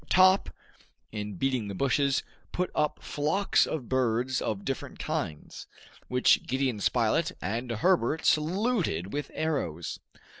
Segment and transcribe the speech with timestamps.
[0.09, 0.49] Top,
[1.11, 5.67] in beating the bushes, put up flocks of birds of different kinds,
[6.07, 9.99] which Gideon Spilett and Herbert saluted with arrows.